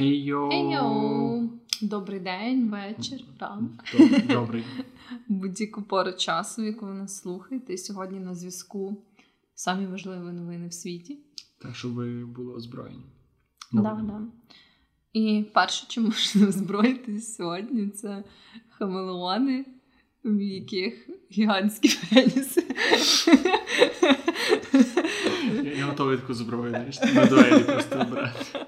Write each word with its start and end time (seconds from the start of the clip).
Хей-йоу! 0.00 0.50
Хей-йоу! 0.50 1.48
Добрий 1.82 2.20
день, 2.20 2.68
вечір, 2.68 3.20
ранок. 3.40 3.72
Добрий. 4.28 4.64
Будь-яку 5.28 5.82
пору 5.82 6.12
часу, 6.12 6.62
яку 6.62 6.86
ви 6.86 6.94
нас 6.94 7.20
слухаєте. 7.22 7.76
Сьогодні 7.76 8.20
на 8.20 8.34
зв'язку 8.34 9.04
самі 9.54 9.86
важливі 9.86 10.32
новини 10.32 10.68
в 10.68 10.72
світі. 10.72 11.18
Так, 11.62 11.76
щоб 11.76 11.92
ви 11.92 12.24
були 12.26 12.54
озброєні. 12.54 13.04
Да, 13.72 13.80
да. 13.82 14.20
І 15.12 15.44
перше, 15.54 15.86
чим 15.88 16.04
можна 16.04 16.48
озброїтись 16.48 17.36
сьогодні, 17.36 17.88
це 17.88 18.24
хамелеони, 18.68 19.64
в 20.24 20.40
яких 20.40 21.08
гігантські 21.32 21.88
пеніси. 22.10 22.64
Я 25.78 25.86
готовий 25.86 26.16
таку 26.16 26.34
зброю, 26.34 26.70
знаєш, 26.70 27.00
на 27.14 27.26
дуелі 27.26 27.64
просто 27.64 28.06
брати. 28.10 28.66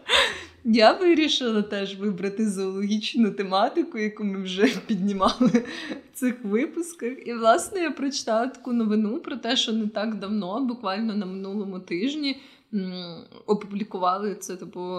Я 0.64 0.92
вирішила 0.92 1.62
теж 1.62 1.96
вибрати 1.96 2.50
зоологічну 2.50 3.30
тематику, 3.30 3.98
яку 3.98 4.24
ми 4.24 4.42
вже 4.42 4.66
піднімали 4.86 5.64
в 6.12 6.18
цих 6.18 6.44
випусках. 6.44 7.12
І, 7.26 7.34
власне, 7.34 7.80
я 7.80 7.90
прочитала 7.90 8.46
таку 8.46 8.72
новину 8.72 9.18
про 9.18 9.36
те, 9.36 9.56
що 9.56 9.72
не 9.72 9.86
так 9.86 10.18
давно, 10.18 10.64
буквально 10.64 11.14
на 11.14 11.26
минулому 11.26 11.80
тижні, 11.80 12.40
опублікували 13.46 14.34
це 14.34 14.56
типу 14.56 14.98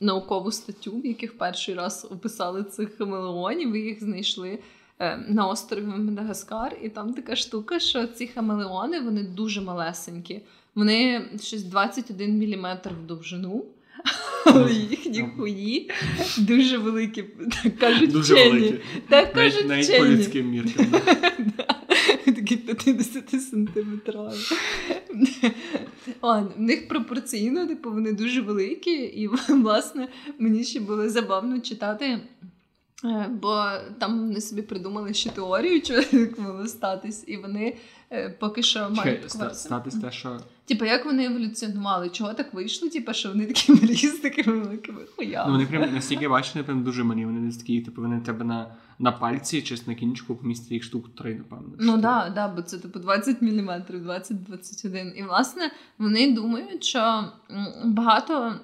наукову 0.00 0.52
статтю, 0.52 0.92
в 0.92 1.06
яких 1.06 1.38
перший 1.38 1.74
раз 1.74 2.08
описали 2.10 2.64
цих 2.64 2.96
хамелеонів, 2.98 3.72
і 3.72 3.80
їх 3.80 4.00
знайшли. 4.00 4.58
Е, 5.00 5.16
на 5.28 5.46
острові 5.46 5.82
Мадагаскар, 5.82 6.76
і 6.82 6.88
там 6.88 7.14
така 7.14 7.36
штука, 7.36 7.78
що 7.78 8.06
ці 8.06 8.26
хамелеони 8.26 9.00
вони 9.00 9.22
дуже 9.22 9.60
малесенькі. 9.60 10.40
Вони 10.74 11.28
щось 11.40 11.62
21 11.62 12.38
мм 12.38 12.78
в 13.02 13.06
довжину. 13.06 13.64
Але 14.44 14.72
їхні 14.72 15.24
хуї 15.36 15.90
дуже 16.38 16.78
великі, 16.78 17.24
так 17.62 17.78
кажуть 17.78 18.12
Дуже 18.12 18.34
вчені. 18.34 18.50
великі. 18.50 18.78
Так 19.08 19.32
кажуть 19.32 19.68
Навіть 19.68 19.84
вчені. 19.84 19.98
по 19.98 20.06
людським 20.06 20.50
міркам. 20.50 20.86
Такі 22.24 22.56
50 22.56 23.42
сантиметрові. 23.42 24.34
В 26.22 26.60
них 26.60 26.88
пропорційно, 26.88 27.66
типу, 27.66 27.90
вони 27.92 28.12
дуже 28.12 28.40
великі, 28.40 28.90
і 28.92 29.28
власне 29.48 30.08
мені 30.38 30.64
ще 30.64 30.80
було 30.80 31.08
забавно 31.08 31.60
читати. 31.60 32.18
Е, 33.04 33.30
бо 33.42 33.64
там 33.98 34.18
вони 34.20 34.40
собі 34.40 34.62
придумали 34.62 35.14
ще 35.14 35.30
теорію, 35.30 35.84
що 35.84 35.94
як 36.18 36.38
могло 36.38 36.66
статись, 36.66 37.24
і 37.26 37.36
вони 37.36 37.76
е, 38.12 38.30
поки 38.30 38.62
що 38.62 38.90
мають 38.90 39.32
Чекай, 39.32 39.54
статись 39.54 39.94
те, 39.94 40.10
що. 40.10 40.40
Типу, 40.64 40.84
як 40.84 41.04
вони 41.04 41.24
еволюціонували? 41.24 42.08
Чого 42.08 42.34
так 42.34 42.54
вийшло? 42.54 42.88
Типу, 42.88 43.12
що 43.12 43.28
вони 43.28 43.46
такі 43.46 43.72
малі 43.82 43.94
з 43.94 44.18
такими 44.18 44.58
великими 44.58 45.00
хуями? 45.16 45.44
Ну, 45.46 45.52
вони 45.52 45.66
прям 45.66 45.94
настільки 45.94 46.28
бачиш, 46.28 46.54
вони 46.54 46.64
прям 46.64 46.84
дуже 46.84 47.04
малі. 47.04 47.24
Вони 47.24 47.40
не 47.40 47.52
такі, 47.52 47.80
типу, 47.80 48.02
вони 48.02 48.20
тебе 48.20 48.44
на, 48.44 48.74
на 48.98 49.12
пальці 49.12 49.62
чи 49.62 49.76
на 49.86 49.94
кінчику 49.94 50.36
помістять 50.36 50.70
їх 50.70 50.82
штук 50.82 51.14
три, 51.14 51.34
напевно. 51.34 51.76
Ну 51.78 51.92
так, 51.92 52.00
да, 52.00 52.30
да, 52.34 52.48
бо 52.48 52.62
це 52.62 52.78
типу 52.78 52.98
20 52.98 53.42
мм, 53.42 53.70
20-21. 53.70 55.12
І 55.12 55.22
власне 55.22 55.70
вони 55.98 56.32
думають, 56.32 56.84
що 56.84 57.24
багато 57.84 58.54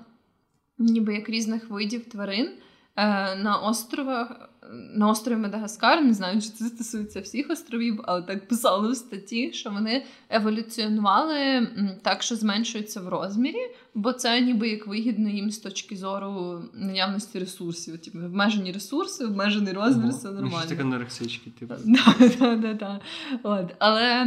ніби 0.78 1.14
як 1.14 1.28
різних 1.28 1.70
видів 1.70 2.04
тварин. 2.04 2.50
Е, 2.96 3.34
на 3.36 3.56
островах, 3.56 4.50
на 4.94 5.08
острові 5.08 5.36
Мадагаскар, 5.36 6.04
не 6.04 6.14
знаю, 6.14 6.40
чи 6.40 6.48
це 6.48 6.64
стосується 6.64 7.20
всіх 7.20 7.50
островів, 7.50 8.00
але 8.04 8.22
так 8.22 8.48
писали 8.48 8.92
в 8.92 8.96
статті, 8.96 9.52
що 9.52 9.70
вони 9.70 10.04
еволюціонували 10.30 11.68
так, 12.02 12.22
що 12.22 12.36
зменшуються 12.36 13.00
в 13.00 13.08
розмірі, 13.08 13.70
бо 13.94 14.12
це 14.12 14.40
ніби 14.40 14.68
як 14.68 14.86
вигідно 14.86 15.28
їм 15.28 15.50
з 15.50 15.58
точки 15.58 15.96
зору 15.96 16.62
наявності 16.74 17.38
ресурсів. 17.38 17.98
Типу, 17.98 18.18
обмежені 18.18 18.72
ресурси, 18.72 19.24
обмежений 19.24 19.72
розмір, 19.72 20.08
все 20.10 20.28
Ну, 20.28 20.40
нормально. 20.40 20.68
Це 20.68 20.80
анорексички, 20.80 21.50
типу. 21.50 21.74
От. 23.42 23.74
Але 23.78 24.26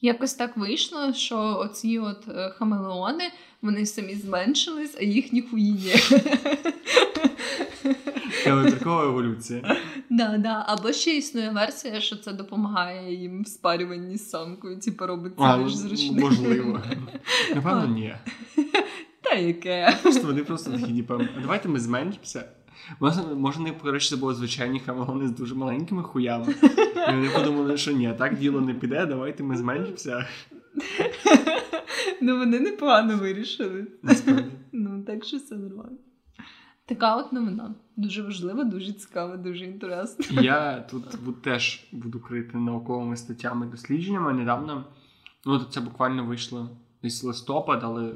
якось 0.00 0.34
так 0.34 0.56
вийшло, 0.56 1.12
що 1.12 1.58
оці 1.58 1.98
от 1.98 2.28
е, 2.28 2.50
хамелеони 2.58 3.24
вони 3.62 3.86
самі 3.86 4.14
зменшились, 4.14 4.96
а 5.00 5.04
їхні 5.04 5.42
хуї 5.42 5.94
ні. 8.46 8.72
Еволюція. 8.86 9.76
Да, 10.10 10.38
да. 10.38 10.64
Або 10.68 10.92
ще 10.92 11.16
існує 11.16 11.50
версія, 11.50 12.00
що 12.00 12.16
це 12.16 12.32
допомагає 12.32 13.14
їм 13.14 13.42
в 13.42 13.48
спарюванні 13.48 14.16
з 14.16 14.30
самкою, 14.30 14.78
типу 14.78 15.06
робить 15.06 15.32
це 15.38 15.58
більш 15.58 15.74
зручним. 15.74 16.20
Можливо. 16.20 16.80
Напевно, 17.54 17.86
ні. 17.86 18.14
Та 19.22 19.34
яке. 19.34 19.96
Просто 20.02 20.26
вони 20.26 20.44
просто 20.44 20.70
такі, 20.70 20.94
типу, 20.94 21.20
давайте 21.42 21.68
ми 21.68 21.80
зменшимося. 21.80 22.44
Може, 23.00 23.22
може, 23.22 23.60
не 23.60 23.72
коротше, 23.72 24.10
це 24.10 24.16
було 24.16 24.34
звичайні 24.34 24.80
хамелони 24.80 25.28
з 25.28 25.30
дуже 25.30 25.54
маленькими 25.54 26.02
хуями. 26.02 26.54
І 27.08 27.12
вони 27.12 27.28
подумали, 27.28 27.76
що 27.76 27.92
ні, 27.92 28.14
так 28.18 28.38
діло 28.38 28.60
не 28.60 28.74
піде, 28.74 29.06
давайте 29.06 29.42
ми 29.42 29.56
зменшимося. 29.56 30.26
Ну, 32.20 32.38
вони 32.38 32.60
непогано 32.60 33.16
вирішили. 33.16 33.86
Ну, 34.72 35.02
так 35.06 35.24
що 35.24 35.36
все 35.36 35.54
нормально. 35.54 35.96
Така 36.86 37.16
от 37.16 37.32
новина. 37.32 37.74
Дуже 37.96 38.22
важлива, 38.22 38.64
дуже 38.64 38.92
цікава, 38.92 39.36
дуже 39.36 39.64
інтересна. 39.64 40.42
Я 40.42 40.80
тут 40.80 41.42
теж 41.42 41.86
буду 41.92 42.20
крити 42.20 42.58
науковими 42.58 43.16
статтями 43.16 43.66
дослідженнями. 43.66 44.32
Недавно, 44.32 44.84
ну 45.46 45.58
це 45.58 45.80
буквально 45.80 46.24
вийшло 46.24 46.70
десь 47.02 47.24
листопад, 47.24 47.80
але 47.82 48.12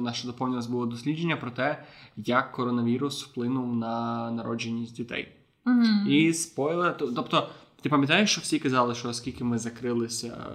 наше 0.00 0.26
доповнення 0.26 0.66
було 0.68 0.86
дослідження 0.86 1.36
про 1.36 1.50
те, 1.50 1.84
як 2.16 2.52
коронавірус 2.52 3.24
вплинув 3.24 3.76
на 3.76 4.30
народженість 4.30 4.96
дітей. 4.96 5.28
Mm-hmm. 5.66 6.08
І 6.08 6.32
спойлер, 6.32 6.96
тобто. 6.96 7.48
Ти 7.82 7.88
пам'ятаєш, 7.88 8.30
що 8.30 8.40
всі 8.40 8.58
казали, 8.58 8.94
що 8.94 9.08
оскільки 9.08 9.44
ми 9.44 9.58
закрилися, 9.58 10.46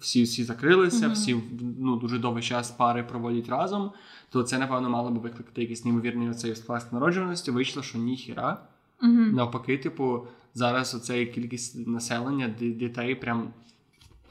всі 0.00 0.22
всі 0.22 0.44
закрилися, 0.44 1.08
mm-hmm. 1.08 1.12
всі 1.12 1.36
ну, 1.78 1.96
дуже 1.96 2.18
довгий 2.18 2.42
час 2.42 2.70
пари 2.70 3.02
проводять 3.02 3.48
разом, 3.48 3.92
то 4.30 4.42
це, 4.42 4.58
напевно, 4.58 4.90
мало 4.90 5.10
би 5.10 5.20
викликати 5.20 5.60
якийсь 5.60 5.84
неймовірний 5.84 6.30
оцей 6.30 6.56
сплеск 6.56 6.92
народжуваності. 6.92 7.50
Вийшло, 7.50 7.82
що 7.82 7.98
ніхіра. 7.98 8.62
Mm-hmm. 9.02 9.34
Навпаки, 9.34 9.78
типу, 9.78 10.26
зараз 10.54 10.94
оця 10.94 11.26
кількість 11.26 11.86
населення 11.86 12.48
дітей 12.60 13.14
прям 13.14 13.52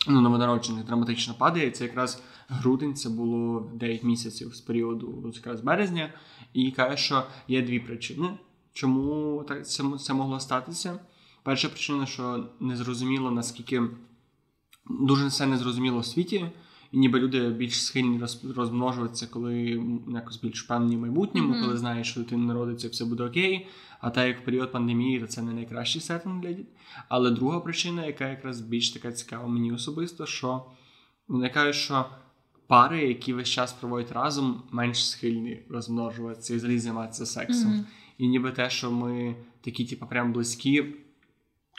ну, 0.08 0.22
новонароджених 0.22 0.86
драматично 0.86 1.34
падає. 1.34 1.68
І 1.68 1.72
це 1.72 1.84
якраз 1.84 2.24
грудень, 2.48 2.96
це 2.96 3.10
було 3.10 3.72
9 3.74 4.04
місяців 4.04 4.56
з 4.56 4.62
періоду 4.62 5.32
якраз 5.36 5.62
березня, 5.62 6.14
і 6.54 6.72
каже, 6.72 6.98
що 6.98 7.24
є 7.48 7.62
дві 7.62 7.80
причини, 7.80 8.30
чому 8.74 9.44
так 9.48 9.68
це, 9.68 9.84
це 10.00 10.14
могло 10.14 10.40
статися. 10.40 11.00
Перша 11.44 11.70
причина, 11.70 12.06
що 12.06 12.46
незрозуміло, 12.60 13.32
наскільки 13.32 13.84
дуже 14.90 15.28
все 15.28 15.46
незрозуміло 15.46 16.00
в 16.00 16.06
світі, 16.06 16.46
і 16.92 16.98
ніби 16.98 17.20
люди 17.20 17.50
більш 17.50 17.84
схильні 17.86 18.22
розмножуватися, 18.56 19.28
коли 19.28 19.84
якось 20.14 20.42
більш 20.42 20.62
певні 20.62 20.98
в 20.98 21.00
майбутньому, 21.00 21.54
mm-hmm. 21.54 21.62
коли 21.62 21.78
знаєш, 21.78 22.12
що 22.12 22.20
дитина 22.20 22.46
народиться, 22.46 22.90
все 22.90 23.06
буде 23.06 23.24
окей. 23.24 23.68
А 24.02 24.10
так 24.10 24.28
як 24.28 24.42
в 24.42 24.46
період 24.46 24.72
пандемії, 24.72 25.20
то 25.20 25.28
це 25.28 25.42
не 25.42 25.54
найкращий 25.54 26.02
сеттинг 26.02 26.42
для 26.42 26.50
дітей. 26.50 26.74
Але 27.10 27.32
друга 27.32 27.60
причина, 27.60 28.06
яка 28.06 28.30
якраз 28.30 28.62
більш 28.62 28.90
така 28.90 29.12
цікава 29.12 29.48
мені 29.48 29.72
особисто, 29.72 30.26
що 30.26 30.66
вони 31.28 31.50
кажуть, 31.50 31.76
що 31.76 32.06
пари, 32.68 33.08
які 33.08 33.34
весь 33.34 33.50
час 33.50 33.74
проводять 33.74 34.12
разом, 34.12 34.64
менш 34.72 35.10
схильні 35.10 35.64
розмножуватися 35.70 36.56
і 36.56 36.80
займатися 36.80 37.26
сексом. 37.26 37.72
Mm-hmm. 37.72 37.84
І 38.18 38.28
ніби 38.28 38.52
те, 38.52 38.70
що 38.70 38.92
ми 38.92 39.36
такі, 39.62 39.86
типу, 39.86 40.06
прям 40.06 40.34
близькі. 40.34 40.86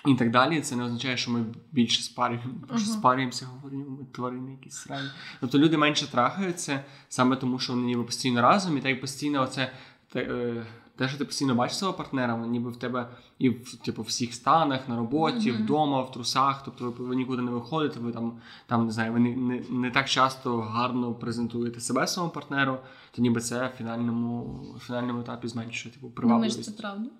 І 0.06 0.14
так 0.14 0.30
далі, 0.30 0.60
це 0.60 0.76
не 0.76 0.84
означає, 0.84 1.16
що 1.16 1.30
ми 1.30 1.44
більше 1.72 2.02
спарюємо, 2.02 2.54
uh-huh. 2.68 2.78
спарюємося, 2.78 3.46
говоримо, 3.46 3.84
ми 3.90 4.06
тварини 4.12 4.52
якісь 4.52 4.74
срані. 4.74 5.08
Тобто 5.40 5.58
люди 5.58 5.76
менше 5.76 6.10
трахаються 6.10 6.84
саме 7.08 7.36
тому, 7.36 7.58
що 7.58 7.72
вони 7.72 7.86
ніби 7.86 8.02
постійно 8.02 8.42
разом, 8.42 8.78
і 8.78 8.80
так 8.80 9.00
постійно 9.00 9.42
оце 9.42 9.72
те, 10.12 10.64
те, 10.96 11.08
що 11.08 11.18
ти 11.18 11.24
постійно 11.24 11.54
бачиш 11.54 11.78
свого 11.78 11.94
партнера, 11.94 12.36
ніби 12.36 12.70
в 12.70 12.76
тебе 12.76 13.08
і 13.38 13.50
в 13.50 13.76
типу 13.76 14.02
всіх 14.02 14.34
станах, 14.34 14.88
на 14.88 14.96
роботі, 14.96 15.52
uh-huh. 15.52 15.62
вдома, 15.62 16.02
в 16.02 16.12
трусах. 16.12 16.64
Тобто 16.64 16.90
ви, 16.90 17.04
ви 17.04 17.16
нікуди 17.16 17.42
не 17.42 17.50
виходите, 17.50 18.00
ви 18.00 18.12
там 18.12 18.40
там 18.66 18.86
не 18.86 18.92
знаю, 18.92 19.12
ви 19.12 19.20
не, 19.20 19.36
не, 19.36 19.62
не 19.70 19.90
так 19.90 20.08
часто 20.08 20.60
гарно 20.60 21.14
презентуєте 21.14 21.80
себе 21.80 22.06
своєму 22.06 22.32
партнеру, 22.32 22.78
то 23.10 23.22
ніби 23.22 23.40
це 23.40 23.66
в 23.74 23.78
фінальному 23.78 24.42
в 24.76 24.80
фінальному 24.80 25.20
етапі 25.20 25.48
зменшує 25.48 25.94
типу 25.94 26.10
привабливість. 26.10 26.56
Думаєш, 26.56 26.76
це 26.76 26.82
правда? 26.82 27.10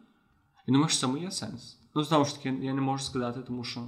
І 0.66 0.72
думаю, 0.72 0.88
що 0.88 0.96
в 0.96 1.00
цьому 1.00 1.18
є 1.18 1.30
сенс. 1.30 1.79
Ну, 1.94 2.02
знову 2.02 2.24
ж 2.24 2.36
таки, 2.36 2.58
я 2.62 2.74
не 2.74 2.80
можу 2.80 3.04
сказати, 3.04 3.40
тому 3.46 3.64
що 3.64 3.80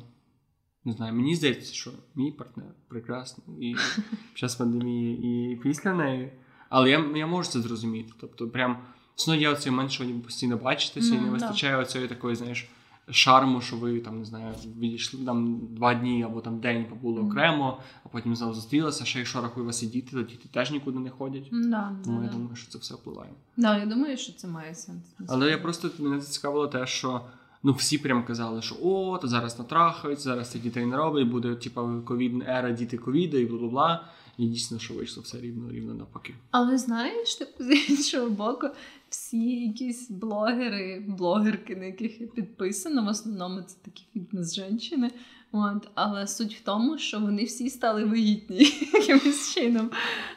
не 0.84 0.92
знаю, 0.92 1.14
мені 1.14 1.34
здається, 1.34 1.74
що 1.74 1.90
мій 2.14 2.30
партнер 2.30 2.66
прекрасний 2.88 3.70
і 3.70 3.74
під 4.10 4.38
час 4.38 4.56
пандемії, 4.56 5.52
і 5.52 5.56
після 5.56 5.94
неї. 5.94 6.32
Але 6.68 6.90
я 6.90 7.04
я 7.16 7.26
можу 7.26 7.50
це 7.50 7.60
зрозуміти. 7.60 8.12
Тобто, 8.20 8.48
прям 8.48 8.78
існує 9.18 9.40
є 9.40 9.48
оцей 9.48 9.72
момент, 9.72 9.90
що 9.90 10.04
ви 10.04 10.12
постійно 10.12 10.56
бачитеся, 10.56 11.14
mm, 11.14 11.18
і 11.18 11.20
не 11.20 11.30
вистачає 11.30 11.76
да. 11.76 11.82
оцієї 11.82 12.08
такої, 12.08 12.36
знаєш, 12.36 12.68
шарму, 13.10 13.60
що 13.60 13.76
ви 13.76 14.00
там 14.00 14.18
не 14.18 14.24
знаю, 14.24 14.54
відійшли 14.78 15.24
там 15.24 15.60
два 15.70 15.94
дні 15.94 16.22
або 16.22 16.40
там 16.40 16.60
день 16.60 16.84
побули 16.84 17.20
Мгм. 17.20 17.30
окремо, 17.30 17.78
а 18.04 18.08
потім 18.08 18.36
знову 18.36 18.54
зустрілися. 18.54 19.04
Ще 19.04 19.18
якщо 19.18 19.42
рахує 19.42 19.66
вас 19.66 19.82
і 19.82 19.86
діти, 19.86 20.10
то 20.16 20.22
діти 20.22 20.48
теж 20.48 20.70
нікуди 20.70 20.98
не 20.98 21.10
ходять. 21.10 21.48
Да, 21.52 21.96
Тому 22.04 22.18
да, 22.18 22.24
я 22.24 22.30
да. 22.30 22.36
думаю, 22.36 22.56
що 22.56 22.70
це 22.70 22.78
все 22.78 22.94
впливає. 22.94 23.30
Да, 23.56 23.78
я 23.78 23.86
думаю, 23.86 24.16
що 24.16 24.32
це 24.32 24.48
має 24.48 24.74
сенс. 24.74 25.04
Але 25.28 25.50
я 25.50 25.58
просто 25.58 25.90
мене 25.98 26.20
зацікавило 26.20 26.68
те, 26.68 26.86
що 26.86 27.20
ну 27.62 27.72
всі 27.72 27.98
прям 27.98 28.24
казали, 28.24 28.62
що 28.62 28.76
о, 28.82 29.18
то 29.18 29.28
зараз 29.28 29.58
натрахають, 29.58 30.20
зараз 30.20 30.50
це 30.50 30.58
дітей 30.58 30.86
не 30.86 30.96
роблять, 30.96 31.28
буде 31.28 31.54
типа 31.54 32.00
ковідна 32.04 32.44
ера, 32.58 32.72
діти 32.72 32.98
ковіда 32.98 33.38
і 33.38 33.46
бла 33.46 33.58
бла 33.58 33.68
бла. 33.68 34.08
І 34.38 34.46
дійсно, 34.46 34.78
що 34.78 34.94
вийшло 34.94 35.22
все 35.22 35.40
рівно 35.40 35.72
рівно 35.72 35.94
навпаки. 35.94 36.34
Але 36.50 36.78
знаєш, 36.78 37.34
типу, 37.34 37.64
з 37.64 37.90
іншого 37.90 38.30
боку, 38.30 38.66
всі 39.08 39.66
якісь 39.66 40.10
блогери, 40.10 41.04
блогерки, 41.08 41.76
на 41.76 41.84
яких 41.84 42.20
я 42.20 42.26
підписана, 42.26 43.02
в 43.02 43.08
основному 43.08 43.62
це 43.62 43.76
такі 43.84 44.04
фітнес-жінки. 44.12 45.10
От, 45.52 45.88
але 45.94 46.26
суть 46.26 46.54
в 46.54 46.60
тому, 46.60 46.98
що 46.98 47.20
вони 47.20 47.44
всі 47.44 47.70
стали 47.70 48.04
вагітні 48.04 48.58
якимось 48.92 49.54
чином. 49.54 49.90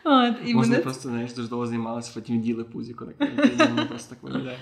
От, 0.04 0.36
і 0.46 0.54
Можна 0.54 0.72
мене 0.72 0.84
просто 0.84 1.10
знаєш, 1.10 1.34
дуже 1.34 1.48
довго 1.48 1.68
займалися, 1.68 2.12
потім 2.14 2.42
діли 2.42 2.64
пузіко, 2.64 3.06
так 3.06 3.30
і 3.46 3.88
просто 3.88 4.16
так 4.16 4.24
виглядає. 4.24 4.58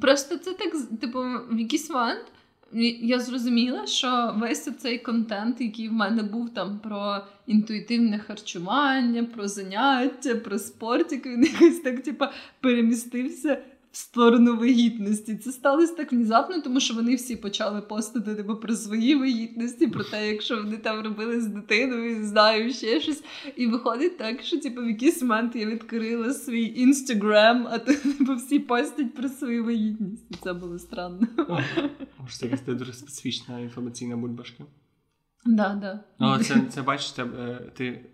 Просто 0.00 0.36
це 0.36 0.52
так, 0.52 0.98
типу, 1.00 1.18
в 1.50 1.58
якийсь 1.58 1.90
момент 1.90 2.24
я 3.00 3.20
зрозуміла, 3.20 3.86
що 3.86 4.34
весь 4.36 4.76
цей 4.78 4.98
контент, 4.98 5.60
який 5.60 5.88
в 5.88 5.92
мене 5.92 6.22
був 6.22 6.54
там 6.54 6.78
про 6.78 7.20
інтуїтивне 7.46 8.18
харчування, 8.18 9.24
про 9.24 9.48
заняття, 9.48 10.34
про 10.34 10.58
спортик, 10.58 11.26
він 11.26 11.44
якось 11.44 11.78
так, 11.78 12.02
типу, 12.02 12.24
перемістився 12.60 13.62
сторону 13.96 14.56
вагітності. 14.56 15.36
Це 15.36 15.52
сталося 15.52 15.94
так 15.94 16.12
внезапно, 16.12 16.60
тому 16.60 16.80
що 16.80 16.94
вони 16.94 17.14
всі 17.14 17.36
почали 17.36 17.80
постити 17.80 18.34
типу, 18.34 18.56
про 18.56 18.76
свої 18.76 19.14
вагітності, 19.14 19.86
про 19.86 20.04
те, 20.04 20.30
якщо 20.30 20.56
вони 20.56 20.76
там 20.76 21.04
робили 21.04 21.40
з 21.40 21.46
дитиною, 21.46 22.18
не 22.18 22.26
знаю, 22.26 22.72
ще 22.72 23.00
щось. 23.00 23.24
І 23.56 23.66
виходить 23.66 24.18
так, 24.18 24.42
що 24.42 24.60
типу, 24.60 24.82
в 24.82 24.88
якийсь 24.88 25.22
момент 25.22 25.56
я 25.56 25.66
відкрила 25.66 26.34
свій 26.34 26.72
інстаграм, 26.76 27.68
а 27.70 27.78
то 27.78 27.94
типу, 27.94 28.34
всі 28.34 28.58
постять 28.58 29.14
про 29.14 29.28
свою 29.28 29.64
вагітність. 29.64 30.24
І 30.30 30.34
це 30.42 30.52
було 30.52 30.78
странно. 30.78 31.26
Може, 32.18 32.36
це 32.36 32.46
якась 32.46 32.62
дуже 32.66 32.92
специфічна 32.92 33.60
інформаційна 33.60 34.16
бульбашка. 34.16 34.64
Да, 35.46 35.74
да. 35.74 36.00
Ну, 36.18 36.38
це, 36.38 36.60
це 36.70 36.82
бачиш, 36.82 37.18
е, 37.18 37.24
ти 37.74 38.04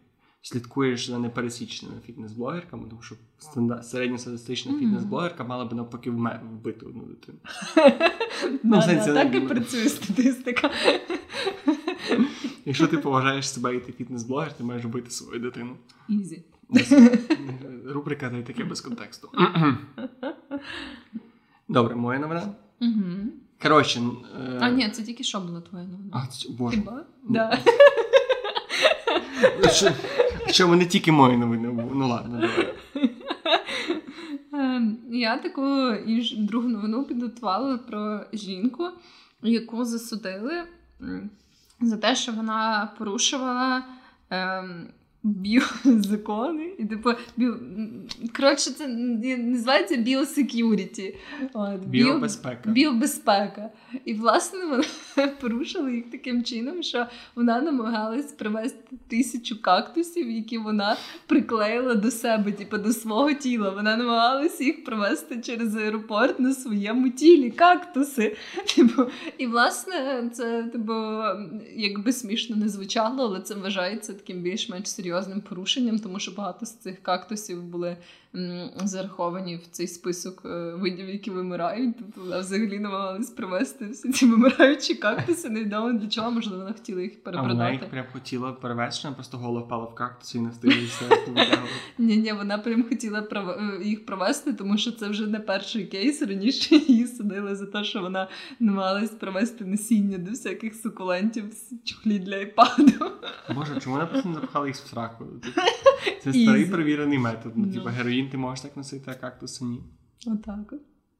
слідкуєш 0.43 1.07
за 1.07 1.19
непересічними 1.19 1.95
фітнес-блогерками, 2.09 2.89
тому 2.91 3.03
що 3.03 3.15
стандар- 3.41 3.83
середньостатистична 3.83 4.73
Мгм. 4.73 4.81
фітнес-блогерка 4.81 5.47
мала 5.47 5.65
би 5.65 5.77
навпаки 5.77 6.11
вме- 6.11 6.41
вбити 6.53 6.87
одну 6.87 7.03
дитину. 7.03 7.39
Ну, 8.63 8.83
сенсі, 8.83 9.13
так 9.13 9.35
і 9.35 9.41
ну, 9.41 9.49
працює 9.49 9.89
статистика. 9.89 10.71
Якщо 12.65 12.87
ти 12.87 12.99
поважаєш 12.99 13.49
себе 13.51 13.77
і 13.77 13.81
ти 13.81 13.93
фітнес-блогер, 13.93 14.53
ти 14.57 14.65
маєш 14.65 14.85
вбити 14.85 15.11
свою 15.11 15.41
дитину. 15.41 15.77
Ізі. 16.09 16.45
Рубрика 17.87 18.31
«Дай 18.31 18.47
таке 18.47 18.65
без 18.65 18.81
контексту. 18.81 19.31
Добре, 21.69 21.95
моя 21.97 22.19
новина. 22.19 22.43
Угу. 22.81 23.03
Коротше, 23.63 24.01
е, 24.01 24.59
А 24.61 24.71
ні, 24.71 24.91
це 24.91 25.03
тільки 25.03 25.25
що 25.25 25.41
була 25.41 25.61
твоя 25.61 25.85
новина. 25.85 26.11
а, 26.13 26.27
це- 26.27 26.49
боже. 26.53 26.77
Хіба? 26.77 27.05
Ну, 27.25 27.31
Да. 27.35 27.59
Що, 30.47 30.69
не 30.77 30.87
тільки 30.87 31.13
мої 31.13 31.37
новини. 31.37 31.89
Ну 31.95 32.09
ладно, 32.09 32.41
давай. 32.41 32.75
Ем, 34.53 34.99
Я 35.11 35.37
таку 35.37 35.93
іншу 35.93 36.37
другу 36.37 36.69
новину 36.69 37.05
підготувала 37.05 37.79
про 37.79 38.21
жінку, 38.33 38.89
яку 39.43 39.85
засудили 39.85 40.63
за 41.81 41.97
те, 41.97 42.15
що 42.17 42.33
вона 42.33 42.91
порушувала 42.99 43.85
ем, 44.31 44.87
біозакони. 45.23 46.73
І, 46.79 46.85
типу, 46.85 47.11
біо... 47.37 47.57
коротше, 48.37 48.71
це 48.71 48.87
називається 49.39 49.97
біосекюріті. 49.97 51.17
Біобезпека. 51.87 52.71
Біобезпека. 52.71 53.71
І, 54.05 54.15
власне, 54.15 54.59
вона 54.65 55.29
порушила 55.41 55.91
їх 55.91 56.11
таким 56.11 56.45
чином, 56.45 56.83
що 56.83 57.07
вона 57.35 57.61
намагалась 57.61 58.33
привезти 58.33 58.97
тисячу 59.09 59.63
кактусів, 59.63 60.31
які 60.31 60.59
вона 60.59 60.97
приклеїла 61.27 61.95
до 61.95 62.11
себе, 62.11 62.53
типу, 62.53 62.79
до 62.79 62.93
свого 62.93 63.33
тіла. 63.33 63.71
Вона 63.71 63.97
намагалась 63.97 64.61
їх 64.61 64.85
привезти 64.85 65.41
через 65.41 65.77
аеропорт 65.77 66.41
на 66.41 66.55
своєму 66.55 67.11
тілі. 67.11 67.51
Кактуси. 67.51 68.37
Типу, 68.77 69.03
і, 69.39 69.47
власне, 69.47 70.31
це, 70.33 70.63
типу, 70.63 70.95
якби 71.77 72.13
смішно 72.13 72.57
не 72.57 72.69
звучало, 72.69 73.25
але 73.25 73.41
це 73.41 73.55
вважається 73.55 74.13
таким 74.13 74.43
більш-менш 74.43 74.89
серйозним 74.89 75.10
порушенням, 75.49 75.99
тому 75.99 76.19
що 76.19 76.31
багато 76.31 76.67
з 76.67 76.77
цих 76.77 77.03
кактусів 77.03 77.62
були 77.62 77.97
зараховані 78.85 79.57
в 79.57 79.67
цей 79.71 79.87
список 79.87 80.43
е, 80.45 80.75
видів, 80.75 81.09
які 81.09 81.31
вимирають. 81.31 81.97
Тобто 81.99 82.21
вона 82.21 82.39
взагалі 82.39 82.79
намагалась 82.79 83.31
привезти 83.31 83.87
всі 83.87 84.12
ці 84.12 84.27
вимираючі 84.27 84.95
кактуси. 84.95 85.51
Невідомо 85.51 85.93
для 85.93 86.09
чого, 86.09 86.31
можливо, 86.31 86.59
вона 86.59 86.73
хотіла 86.73 87.03
їх 87.03 87.12
А 87.25 87.43
вона 87.43 87.71
їх 87.71 87.91
прям 87.91 88.05
хотіла 88.12 88.53
перевести, 88.53 89.09
вона 89.09 89.15
просто 89.15 89.39
голова 89.39 89.67
впала 89.67 89.85
в 89.85 89.95
кактус 89.95 90.35
і 90.35 90.41
не 90.41 90.51
встигла. 90.51 90.79
Ні, 91.99 92.17
ні, 92.17 92.33
вона 92.33 92.59
прям 92.59 92.85
хотіла 92.89 93.29
е, 93.33 93.85
їх 93.85 94.07
провести, 94.07 94.53
тому 94.53 94.79
що 94.79 94.93
це 94.93 95.09
вже 95.09 95.27
не 95.27 95.41
перший 95.41 95.87
кейс. 95.87 96.23
Раніше 96.23 96.77
її 96.77 97.07
судили 97.07 97.57
за 97.57 97.67
те, 97.67 97.85
що 97.85 98.01
вона 98.01 98.29
намагалась 98.61 99.11
провести 99.11 99.65
насіння 99.65 100.19
до 100.19 100.31
всяких 100.31 100.75
сукулентів 100.75 101.45
з 101.53 101.89
чохлі 101.89 102.19
для 102.19 102.37
іпаду. 102.37 103.12
Боже, 103.55 103.81
чому 103.81 103.97
вона 103.97 104.07
просто 104.07 104.29
не 104.29 104.35
запхала 104.35 104.67
їх 104.67 104.77
в 104.77 104.91
сраку? 105.00 105.25
Це 106.23 106.32
старий 106.32 106.64
перевірений 106.64 107.19
метод. 107.19 107.52
Ну, 107.56 107.64
типу, 107.64 107.75
типа 107.75 107.91
героїн 107.91 108.29
ти 108.29 108.37
можеш 108.37 108.61
так 108.61 108.76
носити, 108.76 109.11
а 109.11 109.14
кактуси 109.14 109.64
ні. 109.64 109.81
Отак. 110.26 110.75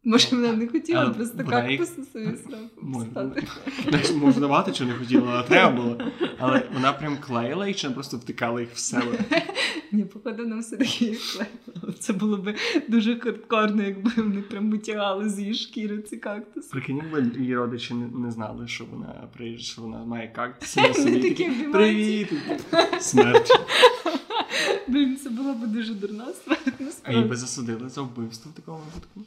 Може, 0.05 0.29
вона 0.37 0.53
не 0.53 0.67
хотіла 0.69 1.01
Але 1.01 1.15
просто 1.15 1.45
вона 1.45 1.69
їх- 1.69 1.81
кактуси 1.81 2.11
собі 2.13 2.35
встати. 2.35 3.47
Знаєш, 3.89 4.13
Може 4.13 4.41
давати, 4.41 4.75
що 4.75 4.85
не 4.85 4.95
хотіла, 4.95 5.33
але 5.33 5.43
треба 5.43 5.71
було. 5.83 5.99
Але 6.39 6.69
вона 6.75 6.93
прям 6.93 7.19
клеїла 7.21 7.69
їх, 7.69 7.77
чи 7.77 7.87
вона 7.87 7.95
просто 7.95 8.17
втикала 8.17 8.61
їх 8.61 8.71
в 8.75 8.79
себе. 8.79 9.19
Ні, 9.93 10.05
походу, 10.05 10.47
нам 10.47 10.61
все 10.61 10.77
таки 10.77 10.91
клеїли. 10.99 11.95
Це 11.99 12.13
було 12.13 12.37
б 12.37 12.55
дуже 12.89 13.19
хардкорно, 13.19 13.83
якби 13.83 14.11
вони 14.17 14.43
прям 14.43 14.71
витягали 14.71 15.29
з 15.29 15.39
її 15.41 15.55
шкіри 15.55 15.99
ці 16.03 16.17
кактуси. 16.17 16.69
Прикинь, 16.71 16.97
якби 16.97 17.41
її 17.41 17.57
родичі 17.57 17.95
не, 17.95 18.07
не 18.07 18.31
знали, 18.31 18.69
що 18.69 18.85
вона 18.85 19.29
приїжджає, 19.37 19.65
що 19.73 19.83
вона 19.83 20.05
має 20.05 20.29
кактуси 20.29 20.81
на 20.81 20.95
собі. 20.95 21.21
Такі. 21.21 21.51
Привіт! 21.51 22.33
Смерть. 23.01 23.51
Блін, 24.89 25.17
це 25.17 25.31
була 25.31 25.53
б 25.53 25.67
дуже 25.67 25.95
дурна 25.95 26.27
смерть, 26.45 27.01
А 27.03 27.13
її 27.13 27.25
би 27.25 27.37
засудили 27.37 27.89
за 27.89 28.03
вбивство 28.03 28.51
в 28.51 28.55
такому 28.55 28.79
випадку. 28.79 29.21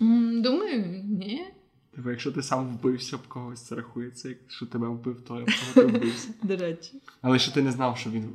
Думаю, 0.00 1.02
ні. 1.04 1.44
Типу, 1.94 2.10
якщо 2.10 2.32
ти 2.32 2.42
сам 2.42 2.68
вбився 2.68 3.16
об 3.16 3.22
когось, 3.28 3.62
це 3.62 3.74
рахується, 3.74 4.28
якщо 4.28 4.66
тебе 4.66 4.88
вбив, 4.88 5.20
то 5.20 5.34
об 5.34 5.44
кого 5.74 5.86
ти 5.88 5.98
вбився. 5.98 6.28
До 6.42 6.56
речі. 6.56 6.92
Але 7.22 7.38
що 7.38 7.52
ти 7.52 7.62
не 7.62 7.72
знав, 7.72 7.98
що 7.98 8.10
він 8.10 8.28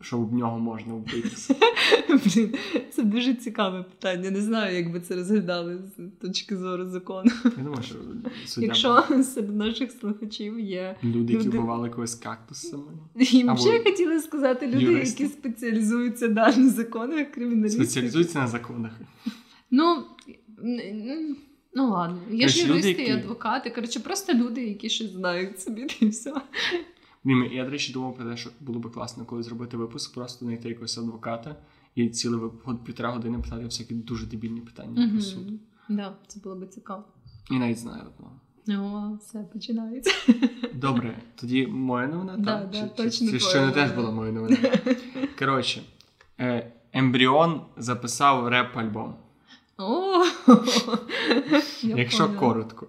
що 0.00 0.18
об 0.18 0.32
нього 0.32 0.58
можна 0.58 0.94
вбитися. 0.94 1.54
Блін, 2.08 2.54
це 2.92 3.02
дуже 3.02 3.34
цікаве 3.34 3.82
питання. 3.82 4.30
Не 4.30 4.40
знаю, 4.40 4.76
як 4.76 4.92
би 4.92 5.00
це 5.00 5.16
розглядали 5.16 5.78
з 5.78 6.20
точки 6.20 6.56
зору 6.56 6.86
закону. 6.86 7.30
Я 7.44 7.62
думаю, 7.64 7.82
що 7.82 7.94
суддя 8.46 8.66
Якщо 8.66 9.04
серед 9.24 9.56
наших 9.56 9.92
слухачів 9.92 10.60
є. 10.60 10.96
люди, 11.04 11.32
які 11.32 11.46
люди- 11.46 11.58
вбивали 11.58 11.90
когось 11.90 12.14
кактусами. 12.14 12.92
І 13.32 13.42
Або 13.42 13.54
взагалі 13.54 13.82
хотіла 13.84 14.20
сказати 14.20 14.66
люди, 14.66 14.78
юристи. 14.84 15.22
які 15.22 15.34
спеціалізуються 15.34 16.28
да, 16.28 16.56
на 16.56 16.68
законах 16.68 17.30
криміналістики. 17.30 17.84
Спеціалізуються 17.84 18.38
на 18.38 18.46
законах. 18.46 18.92
Ну, 19.70 20.04
ну 21.74 21.90
ладно. 21.90 22.18
Є 22.30 22.48
ж 22.48 22.54
Коротше, 22.54 22.78
люди, 22.78 22.88
юристи 22.88 23.02
і 23.02 23.10
адвокати. 23.10 23.70
Коротше, 23.70 24.00
просто 24.00 24.34
люди, 24.34 24.66
які 24.66 24.88
щось 24.88 25.12
знають 25.12 25.60
собі, 25.60 25.86
й 26.00 26.08
все. 26.08 26.34
Ні, 27.24 27.50
Я, 27.52 27.64
до 27.64 27.70
речі, 27.70 27.92
думав 27.92 28.16
про 28.16 28.30
те, 28.30 28.36
що 28.36 28.50
було 28.60 28.78
би 28.78 28.90
класно, 28.90 29.24
коли 29.24 29.42
зробити 29.42 29.76
випуск, 29.76 30.14
просто 30.14 30.44
знайти 30.44 30.68
якогось 30.68 30.98
адвоката 30.98 31.56
і 31.94 32.08
ціле 32.08 32.36
вип- 32.36 32.78
півтора 32.84 33.10
години 33.10 33.38
питати 33.38 33.64
всякі 33.64 33.94
дуже 33.94 34.26
дебільні 34.26 34.60
питання 34.60 35.10
про 35.12 35.20
суд. 35.20 35.46
Мгм. 35.46 35.58
Да, 35.88 36.16
це 36.26 36.40
було 36.40 36.56
б 36.56 36.68
цікаво. 36.68 37.04
І 37.50 37.54
навіть 37.58 37.78
знаю 37.78 38.02
одного. 38.16 38.40
О, 38.68 39.16
все 39.20 39.38
починається. 39.52 40.12
Добре, 40.74 41.18
тоді 41.34 41.66
моя 41.66 42.06
новина, 42.06 42.36
Да, 42.38 42.58
так? 42.60 42.70
да, 42.70 42.80
Чи- 42.82 42.88
точно 42.88 43.26
чи, 43.26 43.32
чи 43.32 43.38
твоя 43.38 43.50
щойно 43.50 43.72
теж 43.72 43.92
була 43.92 44.10
моя 44.10 44.32
новина. 44.32 44.56
Коротше, 45.38 45.82
е, 46.40 46.72
Ембріон 46.92 47.60
записав 47.76 48.48
реп-альбом. 48.48 49.12
О, 49.78 50.24
Якщо 51.82 52.24
поняла. 52.26 52.40
коротко. 52.40 52.86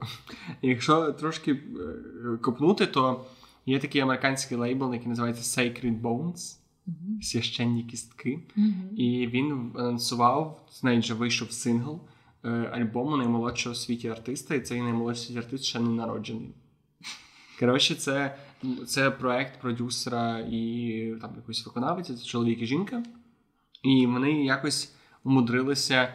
Якщо 0.62 1.12
трошки 1.12 1.52
е, 1.52 2.38
копнути, 2.42 2.86
то 2.86 3.26
є 3.66 3.80
такий 3.80 4.02
американський 4.02 4.58
лейбл, 4.58 4.94
який 4.94 5.08
називається 5.08 5.62
Sacred 5.62 6.02
Bones, 6.02 6.58
Мгм. 6.86 7.22
священні 7.22 7.84
кістки. 7.84 8.40
Мгм. 8.56 8.90
І 8.98 9.28
він 9.28 9.72
анонсував, 9.76 10.62
неї 10.84 11.00
вже 11.00 11.14
вийшов 11.14 11.52
сингл 11.52 12.00
е, 12.46 12.50
альбому 12.50 13.18
наймолодшого 13.18 13.74
в 13.74 13.78
світі 13.78 14.08
артиста, 14.08 14.56
і 14.56 14.60
цей 14.62 14.82
наймолодший 14.82 15.24
в 15.24 15.28
світі 15.28 15.40
артист 15.40 15.64
ще 15.64 15.80
не 15.80 15.90
народжений. 15.90 16.54
Коротше, 17.60 17.96
це, 17.96 18.38
це 18.88 19.12
проект 19.12 19.62
продюсера 19.62 20.40
і 20.40 21.14
там 21.22 21.32
якоїсь 21.36 21.66
виконавиці, 21.66 22.16
це 22.16 22.24
чоловік 22.26 22.62
і 22.62 22.66
жінка. 22.66 23.04
І 23.84 24.06
вони 24.08 24.44
якось 24.46 24.94
умудрилися. 25.24 26.14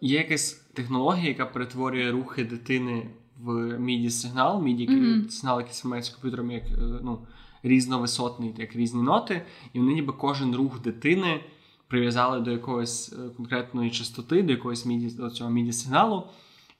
Є 0.00 0.18
якась 0.18 0.52
технологія, 0.52 1.28
яка 1.28 1.46
перетворює 1.46 2.10
рухи 2.10 2.44
дитини 2.44 3.10
в 3.40 3.78
міді 3.78 4.10
сигнал, 4.10 4.62
міді 4.62 4.88
Мгм. 4.88 5.30
сигнал, 5.30 5.58
який 5.58 5.74
сприймається 5.74 6.12
комп'ютером 6.12 6.50
як 6.50 6.64
е, 6.64 7.00
ну, 7.02 7.18
різновисотний, 7.62 8.54
як 8.58 8.76
різні 8.76 9.02
ноти, 9.02 9.42
і 9.72 9.78
вони 9.78 9.94
ніби 9.94 10.12
кожен 10.12 10.54
рух 10.56 10.82
дитини 10.82 11.40
прив'язали 11.88 12.40
до 12.40 12.50
якоїсь 12.50 13.12
е, 13.12 13.16
конкретної 13.36 13.90
частоти, 13.90 14.42
до 14.42 14.52
якогось 14.52 14.86
міді, 14.86 15.16
до 15.16 15.30
цього 15.30 15.50
міді 15.50 15.72
сигналу. 15.72 16.22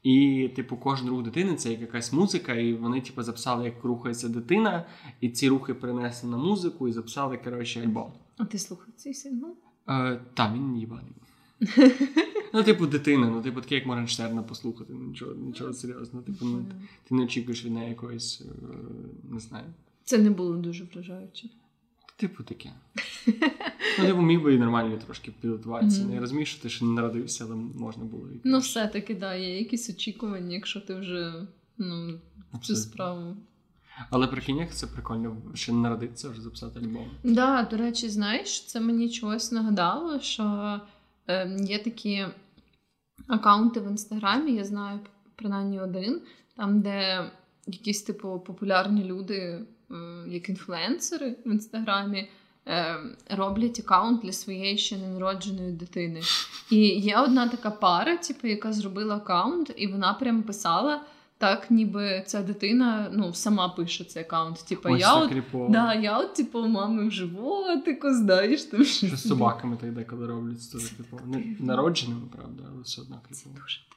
І, 0.03 0.49
типу, 0.57 0.77
кожен 0.77 1.09
рух 1.09 1.23
дитини 1.23 1.55
це 1.55 1.71
як 1.71 1.81
якась 1.81 2.13
музика, 2.13 2.55
і 2.55 2.75
вони, 2.75 3.01
типу, 3.01 3.23
записали, 3.23 3.65
як 3.65 3.85
рухається 3.85 4.29
дитина, 4.29 4.85
і 5.21 5.29
ці 5.29 5.49
рухи 5.49 5.75
перенесли 5.75 6.31
на 6.31 6.37
музику 6.37 6.89
і 6.89 6.93
записали, 6.93 7.37
коротше, 7.45 7.81
альбом. 7.81 8.13
А 8.37 8.45
ти 8.45 8.59
слухав 8.59 8.89
цей 8.97 9.15
сигнал? 9.15 9.57
Е, 9.89 10.21
та, 10.35 10.53
він 10.55 10.77
їбаний. 10.79 11.13
ну, 12.57 12.65
типу, 12.65 12.87
дитина, 12.87 13.31
ну, 13.31 13.43
типу, 13.43 13.61
таке, 13.61 13.75
як 13.75 13.87
Моренштерна 13.87 14.43
послухати, 14.43 14.93
ну, 14.93 15.07
нічого, 15.09 15.35
нічого 15.35 15.73
серйозного. 15.73 16.27
Типу, 16.27 16.45
ну, 16.45 16.65
ти 17.09 17.15
не 17.15 17.23
очікуєш 17.23 17.65
від 17.65 17.73
неї 17.73 17.89
якоїсь, 17.89 18.41
е, 18.41 18.67
не 19.31 19.41
знаю. 19.41 19.65
Це 20.05 20.19
не 20.19 20.31
було 20.31 20.57
дуже 20.57 20.85
вражаюче. 20.85 21.49
Типу 22.17 22.43
таке. 22.43 22.73
Ну, 23.99 24.07
типу, 24.07 24.23
міг 24.23 24.43
би 24.43 24.55
і 24.55 24.59
нормально 24.59 24.99
трошки 25.07 25.33
підготуватися. 25.41 26.03
Мгм. 26.03 26.15
Я 26.15 26.21
розумію, 26.21 26.47
що 26.47 26.63
ти 26.63 26.69
ще 26.69 26.85
не 26.85 26.93
народився, 26.93 27.45
але 27.45 27.55
можна 27.55 28.05
було. 28.05 28.29
і 28.29 28.41
Ну, 28.45 28.59
все-таки, 28.59 29.15
да, 29.15 29.35
є 29.35 29.59
якісь 29.59 29.91
очікування, 29.91 30.55
якщо 30.55 30.81
ти 30.81 30.95
вже 30.95 31.47
ну, 31.79 32.21
цю 32.63 32.77
справу. 32.77 33.37
Але 34.11 34.27
прикинь, 34.27 34.57
як 34.57 34.75
це 34.75 34.87
прикольно, 34.87 35.37
ще 35.55 35.73
не 35.73 35.79
народитися, 35.79 36.29
вже 36.29 36.43
записати 36.43 36.81
альбом. 36.81 37.11
Да, 37.25 37.69
до 37.71 37.77
речі, 37.77 38.09
знаєш, 38.09 38.65
це 38.65 38.81
мені 38.81 39.11
чогось 39.11 39.53
нагадало, 39.53 40.21
що 40.21 40.81
е, 41.29 41.57
є 41.61 41.79
такі 41.79 42.27
аккаунти 43.27 43.81
в 43.81 43.87
інстаграмі, 43.87 44.53
я 44.53 44.65
знаю 44.65 45.01
принаймні 45.37 45.81
один, 45.81 46.21
там, 46.57 46.81
де 46.81 47.31
якісь 47.67 48.03
типу 48.03 48.43
популярні 48.47 49.05
люди, 49.05 49.35
е, 49.35 49.65
як 50.29 50.49
інфлюенсери 50.49 51.37
в 51.47 51.51
інстаграмі, 51.51 52.31
е, 52.69 52.97
роблять 53.31 53.81
аккаунт 53.81 54.23
для 54.23 54.33
своєї 54.33 54.79
ще 54.79 54.97
ненародженої 54.97 55.73
дитини. 55.73 56.21
І 56.71 56.79
є 56.89 57.19
одна 57.21 57.49
така 57.49 57.71
пара, 57.71 58.17
типу, 58.17 58.47
яка 58.47 58.73
зробила 58.73 59.17
аккаунт, 59.17 59.73
і 59.77 59.87
вона 59.87 60.15
прям 60.15 60.43
писала. 60.43 61.01
Так, 61.39 61.71
ніби 61.71 62.23
ця 62.27 62.43
дитина 62.43 63.11
ну, 63.13 63.35
сама 63.35 63.69
пише 63.69 64.05
цей 64.05 64.23
аккаунт. 64.23 64.65
Типу, 64.69 64.89
Ось 64.89 65.01
я 65.01 65.15
от 65.15 65.31
кріпово. 65.31 65.69
Да, 65.69 65.95
я 65.95 66.19
от, 66.19 66.35
типу, 66.35 66.67
мами 66.67 67.09
в 67.09 67.11
животику, 67.11 68.15
знаєш, 68.15 68.65
там. 68.65 68.85
Що 68.85 69.07
з 69.17 69.29
собаками 69.29 69.77
так 69.81 69.93
деколи 69.93 70.27
роблять, 70.27 70.63
це 70.63 70.79
дуже. 70.79 70.93
Не 71.27 71.57
народженими, 71.61 72.27
правда, 72.37 72.63
але 72.73 72.83
все 72.83 73.03
одно 73.03 73.21
Це 73.31 73.49
дуже 73.49 73.81
дивно. 73.81 73.97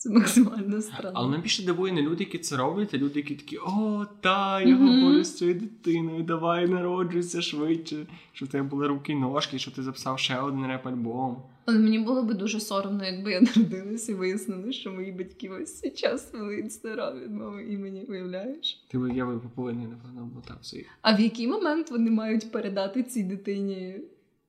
Це 0.00 0.10
максимально 0.10 0.82
странно. 0.82 1.12
Але 1.14 1.28
мене 1.28 1.42
більше 1.42 1.62
дивує 1.62 1.92
не 1.92 2.02
люди, 2.02 2.24
які 2.24 2.38
це 2.38 2.56
роблять, 2.56 2.94
а 2.94 2.96
люди, 2.96 3.20
які 3.20 3.34
такі, 3.34 3.58
о, 3.58 4.06
та, 4.20 4.60
я 4.60 4.76
Мгм. 4.76 5.00
говорю 5.02 5.24
з 5.24 5.36
цією 5.36 5.60
дитиною, 5.60 6.22
давай 6.22 6.68
народжуйся 6.68 7.42
швидше, 7.42 8.06
щоб 8.32 8.48
в 8.48 8.52
тебе 8.52 8.68
були 8.68 8.86
руки 8.86 9.12
і 9.12 9.14
ножки, 9.14 9.58
щоб 9.58 9.74
ти 9.74 9.82
записав 9.82 10.18
ще 10.18 10.40
один 10.40 10.66
реп-альбом. 10.66 11.36
Але 11.66 11.78
мені 11.78 11.98
було 11.98 12.22
би 12.22 12.34
дуже 12.34 12.60
соромно, 12.60 13.04
якби 13.04 13.32
я 13.32 13.40
народилася 13.56 14.12
і 14.12 14.14
вияснили, 14.14 14.72
що 14.72 14.92
мої 14.92 15.12
батьки 15.12 15.48
ось 15.48 15.94
час 15.94 16.32
вели 16.32 16.58
інстаграм 16.58 17.20
від 17.20 17.30
мого 17.34 17.60
імені, 17.60 18.04
уявляєш? 18.08 18.84
Ти 18.88 18.98
би- 18.98 19.12
я 19.12 19.26
би 19.26 19.40
повинен, 19.54 19.90
напевно, 19.90 20.30
бо 20.34 20.40
так 20.40 20.58
все. 20.62 20.76
А 21.02 21.16
в 21.16 21.20
який 21.20 21.46
момент 21.46 21.90
вони 21.90 22.10
мають 22.10 22.52
передати 22.52 23.02
цій 23.02 23.22
дитині 23.22 23.76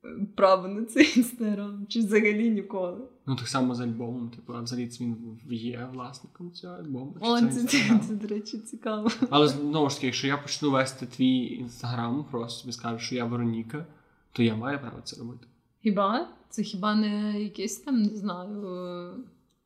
е, 0.04 0.08
право 0.34 0.68
на 0.68 0.84
цей 0.84 1.12
інстаграм? 1.16 1.86
Чи 1.88 1.98
взагалі 1.98 2.50
ніколи? 2.50 2.98
Ну, 3.26 3.36
так 3.36 3.48
само 3.48 3.74
з 3.74 3.80
альбомом, 3.80 4.30
типу, 4.30 4.52
а 4.54 4.60
взагалі 4.60 4.90
він 5.00 5.38
є 5.50 5.88
власником 5.92 6.50
цього 6.52 6.74
альбому. 6.74 7.16
чи 7.22 7.28
О, 7.28 7.40
це 7.40 7.48
це, 7.48 7.66
це, 7.66 8.00
це, 8.08 8.14
до 8.14 8.28
речі, 8.28 8.58
цікаво. 8.58 9.10
Але 9.30 9.48
знову 9.48 9.88
ж 9.90 9.94
таки, 9.96 10.06
якщо 10.06 10.26
я 10.26 10.36
почну 10.36 10.70
вести 10.70 11.06
твій 11.06 11.54
інстаграм, 11.54 12.24
просто 12.30 12.62
тобі 12.62 12.72
скажу, 12.72 12.98
що 12.98 13.14
я 13.14 13.24
Вероніка, 13.24 13.86
то 14.32 14.42
я 14.42 14.56
маю 14.56 14.78
право 14.80 14.96
це 15.04 15.16
робити. 15.16 15.46
Хіба? 15.82 16.28
Це 16.50 16.62
хіба 16.62 16.94
не 16.94 17.42
якесь 17.42 17.76
там, 17.76 18.02
не 18.02 18.16
знаю, 18.16 18.66
е, 18.66 19.10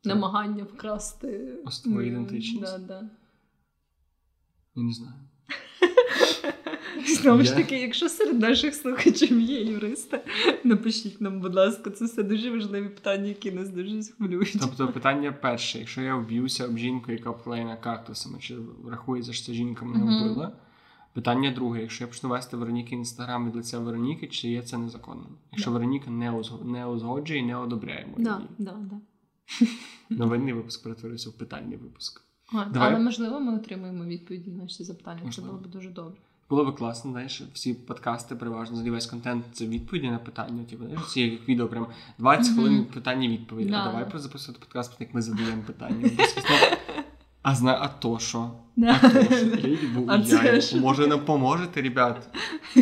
намагання 0.03 0.63
вкрасти 0.63 1.59
Ось 1.65 1.79
твою 1.79 2.07
ідентичність. 2.07 2.61
Да, 2.61 2.77
да. 2.77 3.09
Я 4.75 4.83
не 4.83 4.93
знаю. 4.93 5.13
Знову 7.21 7.43
ж 7.43 7.55
таки, 7.55 7.79
якщо 7.79 8.09
серед 8.09 8.39
наших 8.39 8.75
слухачів 8.75 9.41
є 9.41 9.63
юристи, 9.63 10.21
напишіть 10.63 11.21
нам, 11.21 11.39
будь 11.39 11.55
ласка, 11.55 11.89
це 11.89 12.05
все 12.05 12.23
дуже 12.23 12.51
важливі 12.51 12.89
питання, 12.89 13.27
які 13.27 13.51
нас 13.51 13.69
дуже 13.69 14.01
хвилюють. 14.03 14.57
Тобто 14.61 14.87
питання 14.87 15.31
перше: 15.31 15.79
якщо 15.79 16.01
я 16.01 16.15
вб'юся 16.15 16.65
об 16.65 16.77
жінку, 16.77 17.11
яка 17.11 17.29
обклеєна 17.29 17.77
кактусами, 17.77 18.39
чи 18.39 18.55
рахується, 18.89 19.33
що 19.33 19.45
ця 19.45 19.53
жінка 19.53 19.85
мене 19.85 20.03
вбила? 20.03 20.51
Питання 21.13 21.51
друге: 21.51 21.81
якщо 21.81 22.03
я 22.03 22.07
почну 22.07 22.29
вести 22.29 22.57
Вероніки 22.57 22.95
інстаграм 22.95 23.47
від 23.47 23.55
лиця 23.55 23.79
Вероніки, 23.79 24.27
чи 24.27 24.47
є 24.49 24.61
це 24.61 24.77
незаконним? 24.77 25.37
Якщо 25.51 25.69
Да. 25.71 25.73
Вероніка 25.73 26.11
не, 26.11 26.31
узго- 26.31 26.65
не 26.65 26.85
узгоджує 26.85 27.39
і 27.39 27.45
не 27.45 27.55
одобряє 27.55 28.05
мої 28.05 28.23
Да, 28.23 28.41
да, 28.57 28.71
да. 28.71 28.99
Новинний 30.09 30.53
випуск 30.53 30.83
перетворився 30.83 31.29
в 31.29 31.33
питальний 31.33 31.77
випуск. 31.77 32.21
А, 32.53 32.65
Давай. 32.65 32.93
Але 32.93 33.03
можливо 33.03 33.39
ми 33.39 33.55
отримаємо 33.55 34.05
відповіді 34.05 34.51
на 34.51 34.63
наші 34.63 34.83
запитання. 34.83 35.21
Можливо. 35.25 35.47
Це 35.49 35.55
було 35.55 35.67
б 35.67 35.71
дуже 35.71 35.89
добре. 35.89 36.17
Було 36.49 36.65
би 36.65 36.71
класно, 36.71 37.11
знаєш, 37.11 37.41
всі 37.53 37.73
подкасти 37.73 38.35
переважно 38.35 38.73
взагалі 38.73 38.91
весь 38.91 39.05
контент 39.05 39.45
це 39.51 39.65
відповіді 39.65 40.09
на 40.09 40.17
питання. 40.19 40.63
Типу, 40.63 40.85
знаєш, 40.85 41.07
ці 41.07 41.21
як 41.21 41.49
відео 41.49 41.67
прям 41.67 41.87
20 42.17 42.53
хвилин 42.53 42.85
питання 42.85 43.27
відповіді. 43.27 43.73
А 43.73 43.85
давай 43.85 44.09
про 44.09 44.19
записувати 44.19 44.59
подкаст, 44.59 45.01
як 45.01 45.13
ми 45.13 45.21
задаємо 45.21 45.63
питання. 45.67 46.09
А 47.49 47.55
зна, 47.55 47.77
а 47.81 47.87
то 47.87 48.19
що? 48.19 48.51
Да. 48.75 48.99
А 49.03 49.09
то 49.09 49.23
що? 49.23 49.45
Я 49.67 49.77
А 50.07 50.21
це 50.21 50.61
що? 50.61 50.77
Може, 50.77 51.07
нам 51.07 51.25
поможете, 51.25 51.81
ребят? 51.81 52.29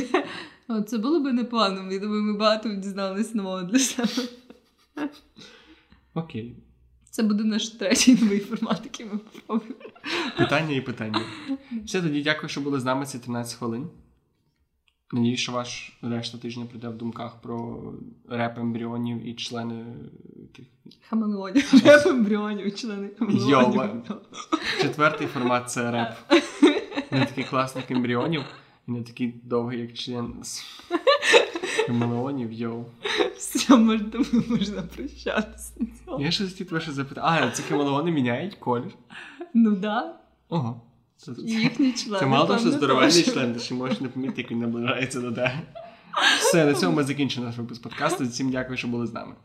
О, 0.68 0.82
Це 0.82 0.98
було 0.98 1.20
б 1.20 1.34
непогано. 1.34 1.92
Я 1.92 2.00
думаю, 2.00 2.22
ми 2.22 2.38
багато 2.38 2.76
дізналися 2.76 3.38
нового 3.38 3.64
для 3.64 3.80
себе. 3.80 4.28
Окей. 6.14 6.56
Це 7.10 7.24
буде 7.24 7.44
наш 7.44 7.70
третій 7.70 8.18
новий 8.22 8.40
формат, 8.40 8.82
який 8.84 9.06
ми 9.06 9.18
попробуємо. 9.18 9.76
Питання 10.38 10.76
і 10.76 10.82
питання. 10.82 11.22
Все, 11.86 12.02
тоді 12.02 12.22
дякую, 12.22 12.50
що 12.50 12.62
були 12.62 12.80
з 12.80 12.86
нами 12.86 13.06
ці 13.06 13.20
13 13.20 13.58
хвилин. 13.58 13.88
Надіюсь, 15.14 15.40
що 15.40 15.52
ваш 15.52 15.98
решта 16.02 16.38
тижня 16.38 16.66
прийде 16.66 16.90
в 16.90 16.98
думках 16.98 17.42
про 17.42 17.84
реп 18.30 18.58
ембріонів 18.58 19.28
і 19.28 19.34
члени. 19.34 19.86
Хамелеонів, 21.10 21.74
ембріонів, 22.06 22.76
члени 22.76 23.10
Йома. 23.30 24.04
Четвертий 24.88 25.28
формат 25.28 25.72
це 25.72 25.92
реп. 25.92 26.34
Не 27.12 27.26
такий 27.26 27.44
класний 27.44 27.84
ембріонів 27.90 28.44
і 28.88 28.92
не 28.92 29.02
такий 29.04 29.36
довгий, 29.44 29.80
як 29.80 29.94
член 29.94 30.34
з 30.44 30.64
хамелеонів, 31.88 32.54
йоу. 32.54 32.86
Все, 33.38 33.76
можна, 33.76 34.08
можна 34.50 34.82
прощатися. 34.82 35.74
Я 36.20 36.32
ще 36.32 36.44
хотів 36.44 36.68
тебе 36.68 36.82
ще 36.82 36.92
запитати. 36.92 37.28
А, 37.48 37.52
ці 37.52 37.64
хамелеони 37.64 38.12
міняють 38.12 38.56
колір. 38.56 38.92
Ну 39.54 39.72
да. 39.72 40.14
Ого. 40.50 40.82
Це, 41.18 41.32
І 41.46 41.52
їхні 41.52 41.92
члени. 41.94 42.20
це 42.20 42.26
мало 42.26 42.48
того, 42.48 42.60
що 42.60 42.72
здоровенний 42.72 43.24
член, 43.24 43.54
ти 43.54 43.60
ще 43.60 43.74
можеш 43.76 44.02
не 44.02 44.08
помітити, 44.08 44.42
як 44.42 44.52
він 44.52 44.60
наближається 44.60 45.22
до 45.22 45.32
тебе. 45.32 45.62
Все, 46.40 46.66
на 46.66 46.74
цьому 46.74 46.96
ми 46.96 47.04
закінчимо 47.04 47.46
наш 47.46 47.58
випуск 47.58 47.82
подкасту. 47.84 48.26
Всім 48.26 48.52
дякую, 48.52 48.78
що 48.78 48.88
були 48.88 49.08
з 49.08 49.14
нами. 49.14 49.36